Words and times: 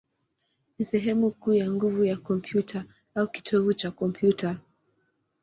ni 0.79 0.85
sehemu 0.85 1.31
kuu 1.31 1.53
ya 1.53 1.71
nguvu 1.71 2.03
ya 2.05 2.17
kompyuta, 2.17 2.85
au 3.15 3.27
kitovu 3.27 3.73
cha 3.73 3.91
kompyuta. 3.91 4.59